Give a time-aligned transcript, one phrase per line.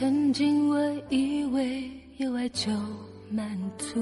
[0.00, 2.72] 曾经我以为有爱就
[3.30, 3.46] 满
[3.76, 4.00] 足，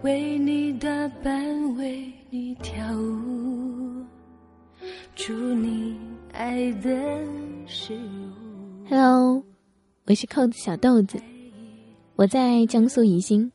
[0.00, 0.88] 为你打
[1.22, 4.02] 扮，为你跳舞，
[5.14, 5.98] 祝你
[6.32, 6.90] 爱的
[7.66, 8.88] 事物。
[8.88, 9.42] Hello，
[10.06, 11.18] 我是扣子小豆子，
[12.14, 13.52] 我在江苏宜兴。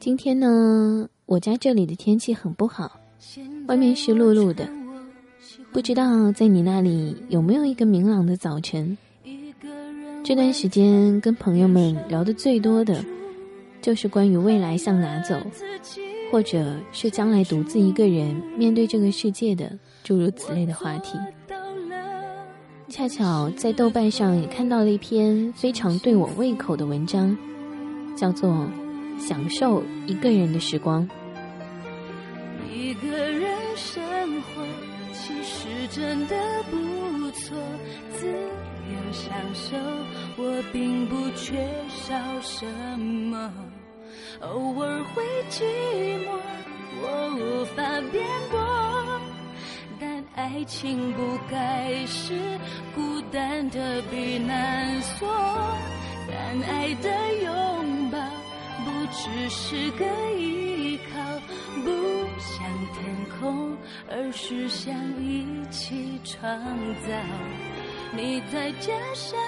[0.00, 2.98] 今天呢，我家这里的天气很不好，
[3.66, 4.66] 外面湿漉漉的，
[5.74, 8.96] 不知道在你那里有没有一个明朗的早晨。
[10.24, 13.02] 这段时间跟朋友们聊的最多的，
[13.80, 15.34] 就是关于未来向哪走，
[16.30, 19.72] 或者是将来独自一个人面对这个世界的
[20.04, 21.16] 诸如此类的话题。
[22.90, 27.36] 恰巧在豆瓣上也看到了一篇非常对我胃口的文章，
[28.16, 28.50] 叫做
[29.18, 31.08] 《享受一个人的时光》。
[32.70, 34.02] 一个人生
[34.40, 34.62] 活
[35.12, 36.36] 其实真的
[36.70, 37.56] 不错，
[38.18, 38.26] 自
[39.12, 39.76] 享受。
[40.36, 41.56] 我并不缺
[41.88, 42.66] 少什
[42.98, 43.52] 么，
[44.40, 45.64] 偶尔会寂
[46.24, 46.38] 寞，
[47.02, 49.20] 我无法辩驳。
[50.00, 52.34] 但爱情不该是
[52.94, 55.28] 孤单的避难所，
[56.30, 57.10] 但爱的
[57.42, 58.18] 拥抱
[58.84, 60.04] 不只是个
[60.38, 61.20] 依靠，
[61.82, 61.90] 不
[62.38, 62.64] 像
[62.94, 63.76] 天空，
[64.08, 67.12] 而是想一起创造。
[68.16, 69.38] 你在家乡。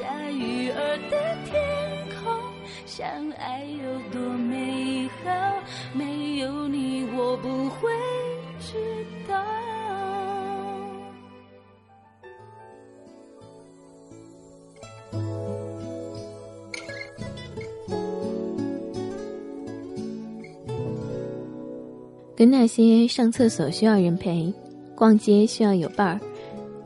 [0.00, 1.60] 大鱼儿的天
[2.22, 2.32] 空，
[2.86, 5.30] 相爱有多美好？
[5.92, 7.90] 没有你，我不会
[8.60, 8.76] 知
[9.28, 9.34] 道。
[22.36, 24.54] 跟那些上厕所需要人陪，
[24.94, 26.20] 逛街需要有伴儿，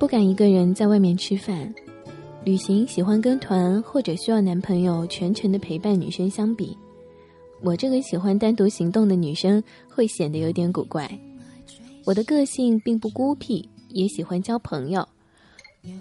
[0.02, 1.72] 不敢一个人在外面吃饭。
[2.44, 6.76] 旅行喜欢跟团或者需要男朋友全程的陪伴，女生相比，
[7.60, 11.08] 我这个喜欢单独行动的女生会显得有点古怪。
[12.04, 15.06] 我的个性并不孤僻，也喜欢交朋友，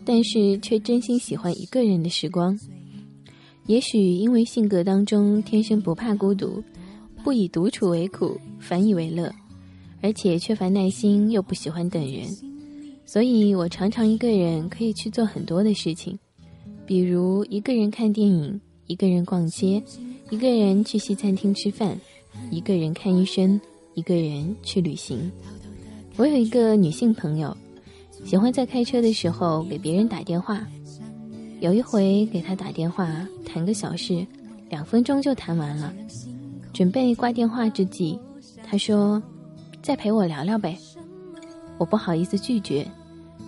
[0.03, 2.57] 但是却真心喜欢一个人的时光。
[3.67, 6.63] 也许因为性格当中天生不怕孤独，
[7.23, 9.31] 不以独处为苦，反以为乐，
[10.01, 12.28] 而且缺乏耐心又不喜欢等人，
[13.11, 16.17] 所以我常常一个人可以去做很多的事情。
[16.85, 19.83] 比如一个人看电影，一个人逛街，
[20.29, 21.99] 一个人去西餐厅吃饭，
[22.49, 23.59] 一个人看医生，
[23.95, 25.29] 一个人去旅行。
[26.16, 27.53] 我有一个女性朋友，
[28.23, 30.66] 喜欢在开车的时候给别人打电话。
[31.59, 34.25] 有一回给她打电话谈个小事，
[34.69, 35.93] 两分钟就谈完了。
[36.72, 38.17] 准备挂电话之际，
[38.63, 39.22] 她说
[39.83, 40.78] ：“再陪我聊聊呗。”
[41.78, 42.88] 我不好意思拒绝，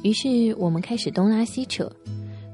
[0.04, 1.90] 于是我们开始东拉西扯。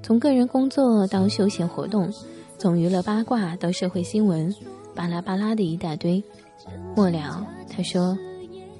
[0.04, 2.12] 从个人工作到休闲活动，
[2.58, 4.54] 从娱乐八卦到社会新闻，
[4.96, 6.24] 巴拉巴拉的一大堆。
[6.96, 8.18] 末了，他说：“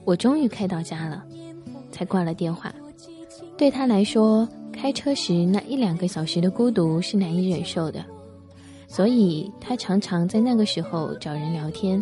[0.06, 1.26] 我终于开到家了。”
[1.92, 2.74] 才挂了电话。
[3.58, 8.06] 对他来说，开车时那一两个小时的孤独是难以忍受的，
[8.88, 12.02] 所以他常常在那个时候找人聊天。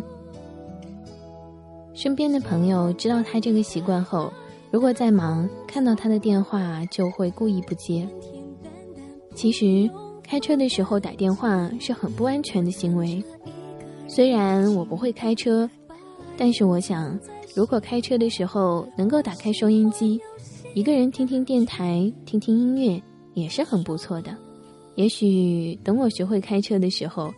[1.94, 4.30] 身边的朋友知道他这个习惯后，
[4.70, 8.06] 如果在忙，看到他的电话就会故意不接。
[9.34, 9.88] 其实，
[10.22, 13.22] 开车的时候打电话是很不安全的行为。
[14.06, 15.68] 虽然我不会开车，
[16.36, 17.18] 但是我想，
[17.54, 20.20] 如果开车的时候能够打开收音机，
[20.74, 23.02] 一个人听听电台，听听音乐，
[23.34, 24.36] 也是很不错的。
[24.96, 27.32] 也许等我学会开车的时候，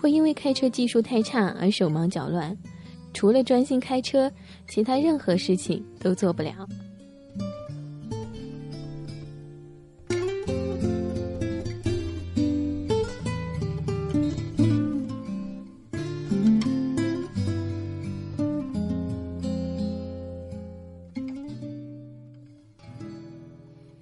[0.00, 2.56] 会因为开车技术太差而手忙脚乱，
[3.14, 4.30] 除了专心开车，
[4.68, 6.52] 其他任何事情都做不了。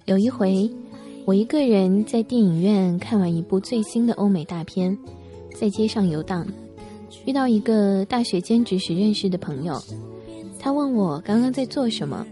[0.05, 0.69] 有一回，
[1.25, 4.95] 我一个人在电影院看完一部最新的欧美大片，
[5.59, 6.45] 在街上游荡，
[7.25, 9.81] 遇到一个大学兼职时认识的朋友，
[10.59, 12.23] 他问我刚刚在做什么，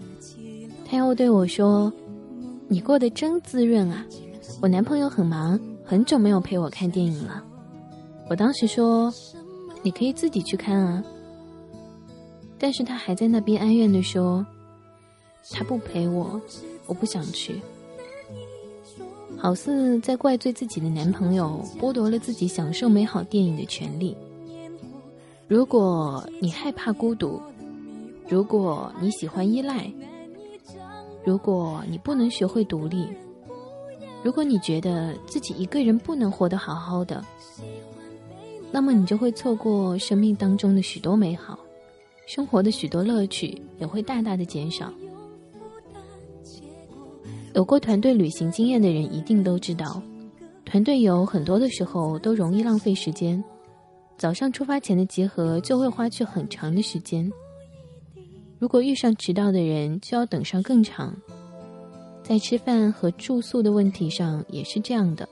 [0.86, 1.92] 他又对我说
[2.70, 4.06] ：“你过得真滋润啊！
[4.62, 7.44] 我男朋友很忙，很久没有陪我看电影了。”
[8.30, 9.12] 我当时说
[9.82, 11.04] ：“你可以自己去看啊。”
[12.60, 14.46] 但是他还在那边哀怨的说
[15.50, 16.40] ：“他不陪我，
[16.88, 17.62] 我不想去。”
[19.38, 24.16] 好似在怪罪自己的男朋友剥夺了自己享受美好电影的权利。
[25.48, 27.42] 如果你害怕孤独，
[28.30, 29.92] 如果你喜欢依赖，
[31.26, 33.06] 如果你不能学会独立，
[34.24, 37.22] 如果你觉得自己一个人不能活得好好的，
[38.72, 41.60] 那么你就会错过生命当中的许多美好，
[42.26, 44.90] 生活的许多乐趣也会大大的减少。
[47.54, 50.02] 有过团队旅行经验的人一定都知道，
[50.66, 53.42] 团队游很多的时候都容易浪费时间。
[54.18, 57.32] 早上出发前的集合就会花去很长的时间，
[58.58, 61.16] 如果遇上迟到的人，就要等上更长。
[62.24, 65.28] 在吃饭和住宿的问题上也是这样的，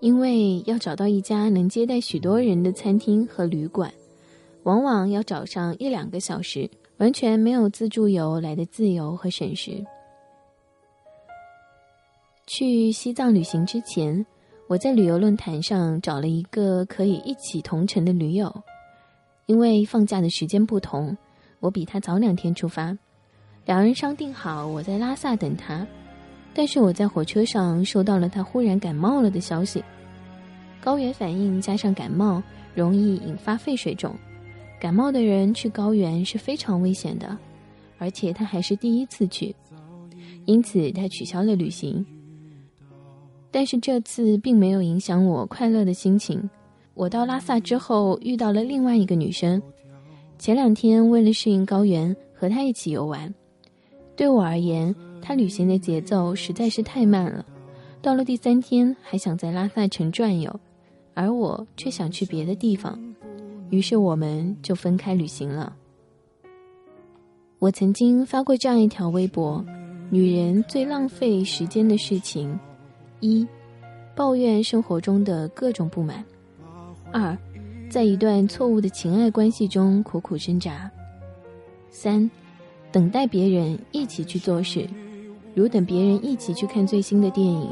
[0.00, 3.92] 因为要找到一家能接待许多人的餐厅和旅馆，
[4.62, 9.84] 往往要找上一两个小时，完全没有自助游来的自由和省时。
[12.46, 14.24] 去西藏旅行之前，
[14.68, 18.54] 我在旅游论坛上找了一个可以一起同城的驴友，
[19.46, 21.16] 因为放假的时间不同，
[21.58, 22.96] 我比他早两天出发，
[23.64, 25.84] 两人商定好我在拉萨等他，
[26.54, 29.82] 但是我在火车上收到了他忽然感冒了的消息，
[30.80, 32.40] 高原反应加上感冒
[32.76, 34.14] 容易引发肺水肿，
[34.80, 37.36] 感冒的人去高原是非常危险的，
[37.98, 39.52] 而且他还是第一次去，
[40.44, 42.06] 因此他取消了旅行。
[43.56, 46.50] 但是这次并没有影响我快乐的心情。
[46.92, 49.62] 我到拉萨之后遇到了另外一个女生，
[50.38, 53.32] 前两天为了适应高原，和她一起游玩。
[54.14, 57.46] 对我而言，她旅行的节奏实在是太慢了。
[58.02, 60.60] 到了第三天，还想在拉萨城转悠，
[61.14, 63.00] 而我却想去别的地方，
[63.70, 65.74] 于是我们就分开旅行了。
[67.58, 69.64] 我曾经发过这样一条微博：
[70.10, 72.54] 女人最浪费时间的事情。
[73.20, 73.46] 一，
[74.14, 76.16] 抱怨生活中的各种不满；
[77.12, 77.36] 二，
[77.88, 80.90] 在一段错误的情爱关系中苦苦挣扎；
[81.90, 82.30] 三，
[82.92, 84.86] 等待别人一起去做事，
[85.54, 87.68] 如等别人一起去看最新的电影，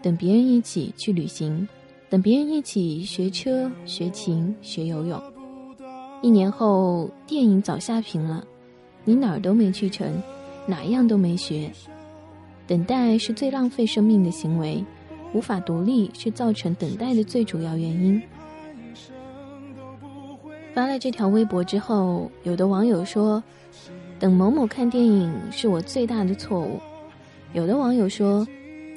[0.00, 1.68] 等别人一起去旅行，
[2.08, 5.20] 等别人一起学车、学琴、学游泳。
[6.22, 8.44] 一年后，电影早下屏了，
[9.04, 10.20] 你哪儿都没去成，
[10.66, 11.70] 哪样都没学。
[12.68, 14.84] 等待是最浪费生命的行为，
[15.32, 18.22] 无法独立是造成等待的最主要原因。
[20.74, 23.42] 发了这条微博之后，有的网友说
[24.20, 26.78] ：“等某某看电影是我最大的错误。”
[27.54, 28.46] 有的网友说：“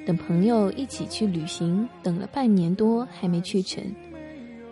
[0.06, 3.82] 等朋友一起去旅行，等了半年多还没去成。”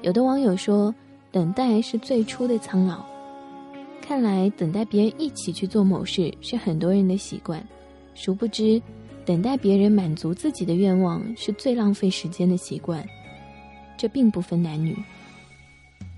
[0.04, 0.94] 有的网友说
[1.32, 3.06] ：“等待是最初的苍老。”
[4.06, 7.66] 看来，等待别人一起去做某事是很多人的习惯。
[8.20, 8.82] 殊不知，
[9.24, 13.02] 等待别人满足自己的愿望是最浪费时间的习惯。
[13.98, 14.94] 这并不分男女。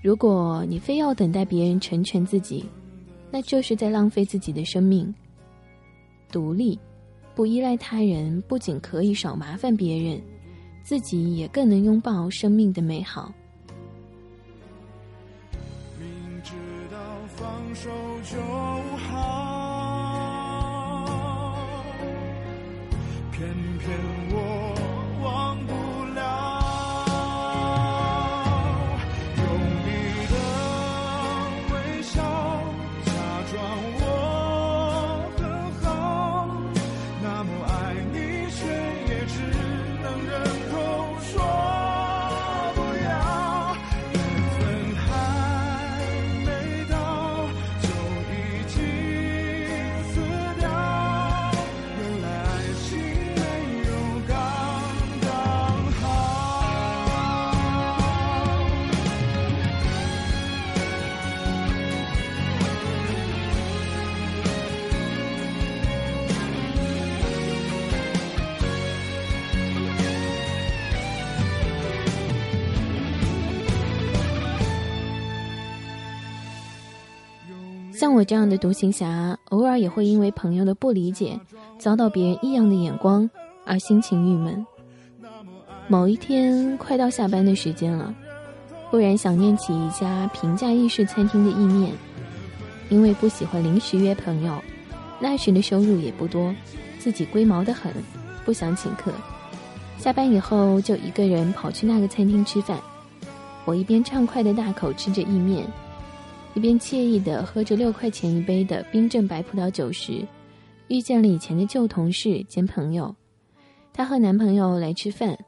[0.02, 2.64] 如果你非要等待别人成全自己，
[3.30, 5.14] 那就是在浪费自己的生命。
[6.32, 6.76] 独立，
[7.36, 10.20] 不依赖他人，不仅可以少麻烦别人，
[10.82, 13.32] 自己也更能拥抱生命的美好。
[78.02, 81.38] 像我这样的独行侠，偶尔也会因为朋友的不理解，
[81.78, 83.30] 遭到别人异样的眼光
[83.64, 84.66] 而心情郁闷。
[85.86, 88.12] 某一天，快到下班的时间了，
[88.90, 91.92] 忽然想念起一家平价意式餐厅的意面，
[92.88, 94.60] 因为不喜欢临时约朋友，
[95.20, 96.52] 那时的收入也不多，
[96.98, 97.92] 自己龟毛的很，
[98.44, 99.12] 不想请客。
[99.96, 102.80] 下班以后就一个人跑去那个餐厅吃饭，
[103.64, 105.64] 我一边畅快的大口吃着意面，
[106.54, 110.26] 一边惬意的喝着六块钱一杯的冰镇白葡萄酒时，
[110.88, 113.14] 遇见了以前的旧同事兼朋友，
[113.92, 115.38] 她和男朋友来吃饭，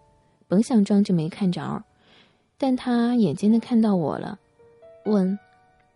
[0.49, 1.83] 本想装着没看着。
[2.57, 4.39] 但他眼尖的看到我了，
[5.05, 5.39] 问：“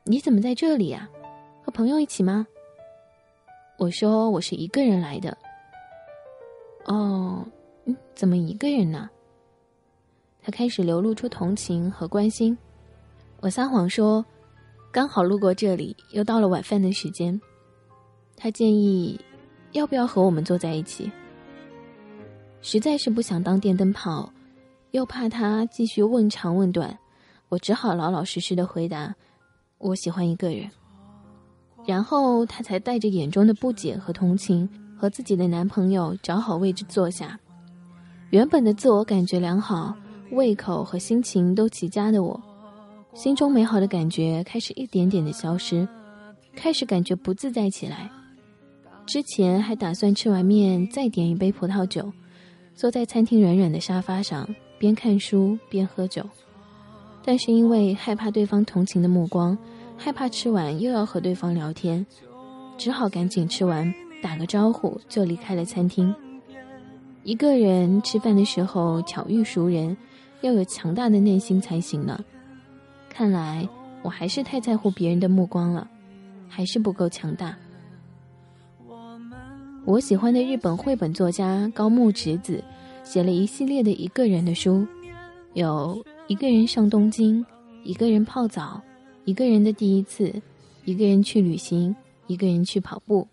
[0.04, 1.08] 你怎么在这里呀？
[1.62, 2.46] 和朋友一起吗？”
[3.78, 5.38] 我说：“我是一个人来的。”
[6.84, 7.46] 哦，
[7.84, 9.08] 嗯，怎么一个人呢？
[10.42, 12.58] 他开始流露出同情和关心。
[13.40, 14.22] 我撒谎说
[14.90, 17.40] ：“刚好路过这里，又到了晚饭的时间。”
[18.36, 19.20] 他建议
[19.72, 21.10] ：“要不要和我们坐在一起？”
[22.62, 24.32] 实在是不想当电灯泡。
[24.92, 26.98] 又怕他继续问长问短，
[27.50, 29.14] 我只好老老实实的回答
[29.76, 30.66] ：“我喜欢一个人。”
[31.86, 34.66] 然后他才带着眼中的不解和同情，
[34.98, 37.38] 和自己的男朋友找好位置坐下。
[38.30, 39.94] 原本的自我感觉良好、
[40.30, 42.40] 胃口和心情都极佳的我，
[43.18, 45.88] 心中美好的感觉开始一点点的消失，
[46.54, 48.08] 开始感觉不自在起来。
[49.06, 52.12] 之前还打算吃完面再点一杯葡萄酒，
[52.76, 54.48] 坐在餐厅软软的沙发上。
[54.78, 56.22] 边看书边喝酒，
[57.24, 59.58] 但是因为害怕对方同情的目光，
[59.96, 62.06] 害怕吃完又要和对方聊天，
[62.76, 66.14] 只好赶紧吃完，打个招呼就离开了餐厅。
[67.24, 69.96] 一个人吃饭的时候巧遇熟人，
[70.42, 72.24] 要有强大的内心才行呢。
[73.08, 73.68] 看来
[74.02, 75.88] 我还是太在乎别人的目光了，
[76.48, 77.56] 还是不够强大。
[79.84, 82.62] 我喜欢的日本绘本作家高木直子。
[83.04, 84.86] 写了一系列的一个人的书，
[85.54, 87.42] 有一个人上东京，
[87.82, 88.82] 一个人泡澡，
[89.24, 90.30] 一个人的第一次，
[90.84, 91.96] 一个人去旅行，
[92.26, 93.26] 一个人去跑步。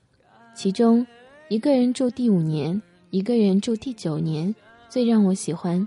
[0.56, 1.06] 其中，
[1.50, 4.56] 一个人住第五年，一个人住第九年，
[4.88, 5.86] 最让我喜欢。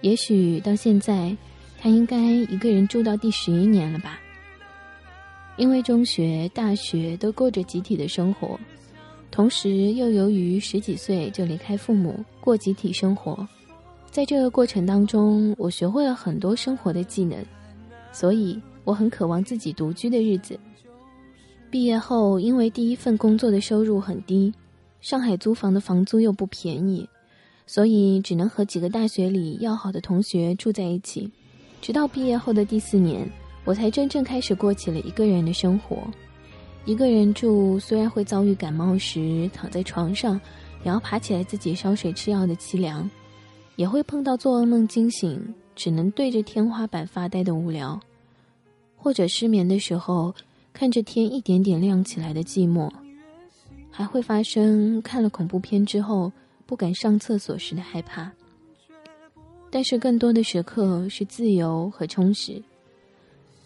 [0.00, 1.36] 也许到现在，
[1.82, 4.20] 他应该一个人住到第十一年了吧？
[5.56, 8.56] 因为中学、大学都过着集体的生活。
[9.32, 13.44] 同时，又由于十几岁就离开父母过集体生活，
[14.12, 17.44] 在这个过程当中，我学会了很多生活的技能，
[18.12, 20.56] 所以我很渴望自己独居的日子。
[21.68, 24.54] 毕业后，因为第一份工作的收入很低，
[25.00, 27.08] 上海租房的房租又不便宜，
[27.66, 31.28] 所以只能和几个大学里要好的同学住在一起。
[31.82, 33.28] 直到毕业后的第四年，
[33.64, 35.98] 我才真正开始过起了一个人的生活。
[36.84, 40.40] 一个人住，虽然会遭遇感冒时躺在床上，
[40.84, 43.10] 也要爬起来自己烧水吃药的凄凉，
[43.74, 47.98] 也会碰到做噩梦惊醒，只能对着天花板发呆的无聊，
[48.96, 50.32] 或者失眠的时候
[50.72, 52.88] 看着天一点点亮起来的寂寞，
[53.90, 56.30] 还会发生看了恐怖片之后
[56.64, 58.30] 不敢上厕所时的害怕。
[59.74, 62.62] 但是更多的时刻是自由和充实。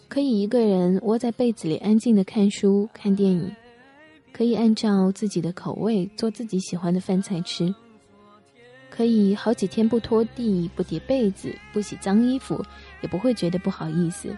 [0.07, 3.51] 可以一个人窝在被子里安静的看书、看电影，
[4.33, 7.75] 可以按照自己的口味做自己喜欢的饭菜吃，
[8.89, 12.65] 可以好几天不拖地、不叠被子、不洗脏衣服，
[13.03, 14.29] 也不会觉得不好意思。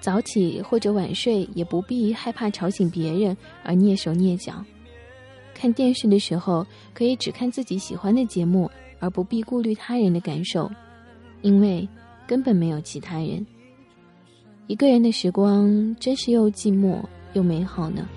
[0.00, 4.64] 早起或者晚睡也不必害怕吵醒别人而蹑手蹑脚。
[5.54, 8.70] 看电视的时候可以只看自己喜欢的节目，
[9.00, 10.70] 而不必顾虑他人的感受，
[11.44, 11.86] 因为
[12.26, 13.46] 根本没有其他人。
[14.66, 16.98] 一个人的时光，真是又寂寞
[17.34, 18.08] 又美好呢。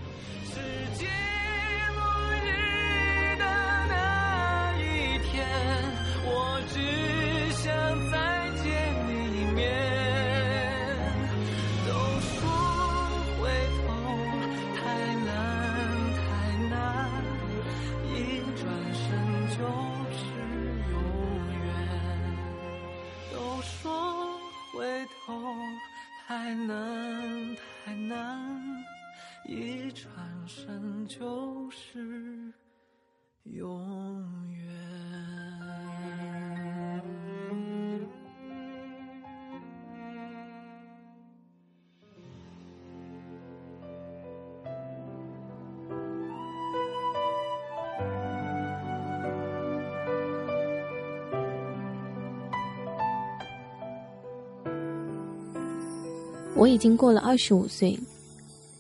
[56.58, 57.98] 我已经过了二十五岁，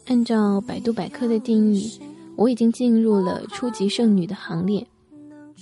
[0.07, 2.01] 按照百度百科的定义，
[2.35, 4.85] 我已经进入了初级剩女的行列。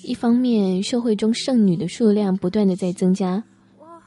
[0.02, 3.44] 一方面，社会中剩女的数量不断的在增加；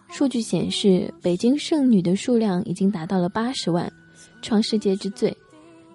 [0.09, 3.93] 数据显示，北京剩女的数量已经达到了八十万，
[4.41, 5.37] 创世界之最。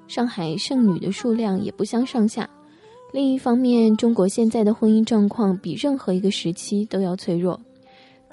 [0.07, 2.47] 上海剩女的数量也不相上下。
[3.11, 7.59] 另一方面，中国现在的婚姻状况比任何一个时期都要脆弱。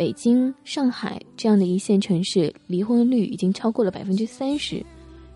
[0.01, 4.83] 北京、上海这样的一线城市，离婚率已经超过了百分之三十，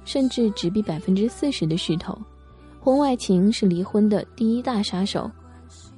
[0.07, 2.19] 甚至直逼百分之四十的势头。
[2.81, 5.31] 婚外情是离婚的第一大杀手，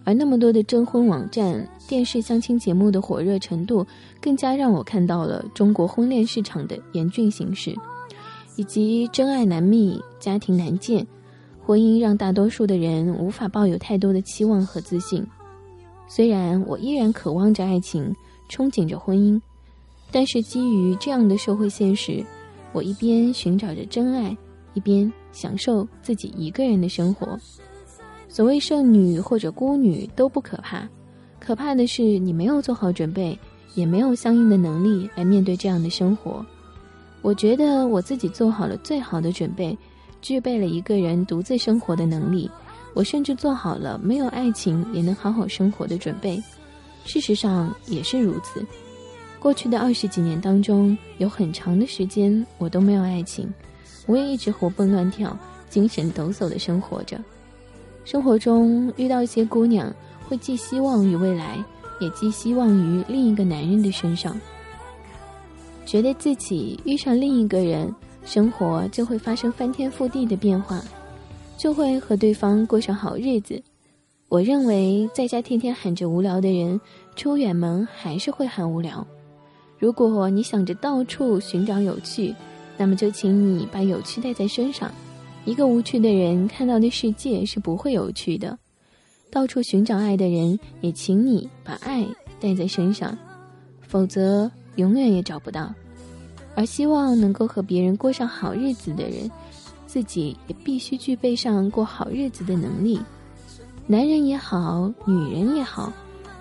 [0.03, 3.87] 而那么多的征婚网站、电视相亲节目的火热程度，
[4.21, 7.73] 更加让我看到了中国婚恋市场的严峻形势，
[8.57, 11.07] 以及真爱难觅、家庭难建。
[11.63, 15.25] 婚姻让大多数的人无法抱有太多的期望和自信。
[16.09, 18.13] 虽然我依然渴望着爱情，
[18.49, 19.41] 憧憬着婚姻，
[20.11, 22.25] 但是基于这样的社会现实，
[22.73, 24.37] 我一边寻找着真爱，
[24.75, 27.39] 一边享受自己一个人的生活。
[28.29, 30.89] 所谓剩女或者孤女都不可怕，
[31.39, 33.39] 可怕的是你没有做好准备，
[33.75, 36.45] 也没有相应的能力来面对这样的生活。
[37.23, 39.77] 我觉得我自己做好了最好的准备。
[40.23, 42.51] 具备了一个人独自生活的能力，
[42.95, 46.43] 我甚至做好了没有爱情也能好好生活的准备。
[47.07, 48.63] 事实上也是如此。
[49.39, 53.49] 过去的二十几年当中，有很长的时间我都没有爱情，
[54.07, 55.39] 我也一直活蹦乱跳、
[55.71, 57.19] 精神抖擞的生活着。
[58.05, 59.91] 生活中遇到一些姑娘，
[60.29, 61.65] 会寄希望于未来，
[62.01, 64.39] 也寄希望于另一个男人的身上，
[65.85, 67.95] 觉得自己遇上另一个人。
[68.25, 70.83] 生活就会发生翻天覆地的变化，
[71.57, 73.63] 就会和对方过上好日子。
[74.29, 76.81] 我认为，在家天天喊着无聊的人，
[77.15, 79.07] 出远门还是会喊无聊。
[79.79, 82.35] 如果你想着到处寻找有趣，
[82.77, 84.91] 那么就请你把有趣带在身上。
[85.45, 88.59] 一个无趣的人看到的世界是不会有趣的。
[89.31, 92.05] 到处寻找爱的人，也请你把爱
[92.41, 93.17] 带在身上，
[93.81, 95.73] 否则永远也找不到。
[96.57, 99.31] 而希望能够和别人过上好日子的人，
[99.87, 102.99] 自己也必须具备上过好日子的能力。
[103.89, 105.93] 男人也好，女人也好，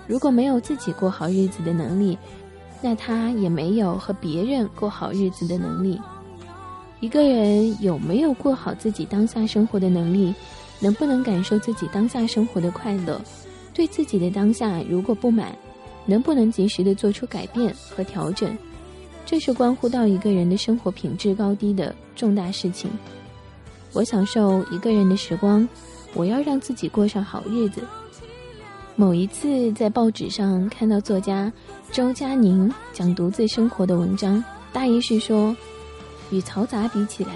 [0.07, 2.17] 如果没有自己过好日子的能力，
[2.81, 6.01] 那他也没有和别人过好日子的能力。
[7.01, 10.33] 一个人有没有过好自己当下生活的能力，
[10.79, 13.21] 能不能感受自己当下生活的快乐，
[13.75, 15.55] 对自己的当下如果不满，
[16.07, 18.57] 能不能及时的做出改变和调整？
[19.23, 22.89] 这是关乎到一个人的生活品质高低的重大事情。
[23.93, 25.67] 我享受一个人的时光，
[26.15, 27.83] 我要让自己过上好日子。
[28.95, 31.51] 某一次在报纸上看到作家
[31.91, 35.55] 周佳宁讲独自生活的文章，大意是说，
[36.31, 37.33] 与嘈杂比起来，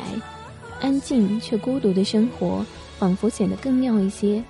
[0.80, 2.66] 安静却孤独的生活
[2.98, 4.42] 仿佛显得更妙一些。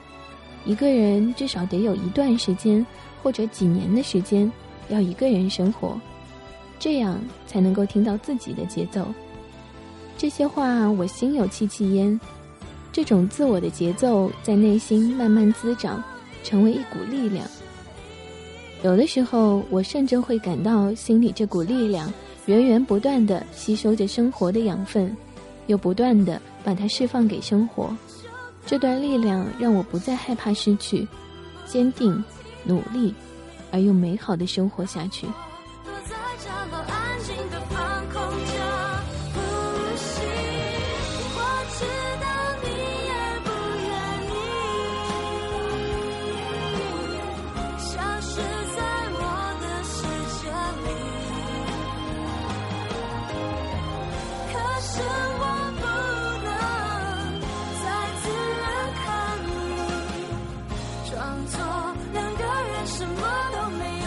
[0.65, 2.85] 一个人至少得有一段时间
[3.23, 4.51] 或者几年的时间
[4.89, 5.99] 要一个人生活。
[6.77, 9.05] 这样才能够听到自己的节奏。
[10.17, 12.17] 这些话我心有戚戚焉。
[12.91, 16.04] 这种自我的节奏在内心慢慢滋长，
[16.43, 17.45] 成为一股力量。
[18.84, 22.12] 有的时候，我甚至会感到心里这股力量
[22.45, 25.15] 源源不断的吸收着生活的养分，
[25.67, 27.95] 又不断的把它释放给生活。
[28.65, 31.08] 这段力量让我不再害怕失去，
[31.65, 32.23] 坚定、
[32.63, 33.13] 努力，
[33.71, 35.28] 而又美好的生活下去。
[61.10, 61.60] 装作
[62.13, 63.98] 两个人什么都没